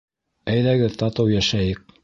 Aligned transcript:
Әйҙәгеҙ 0.53 0.97
татыу 1.03 1.33
йәшәйек! 1.37 1.97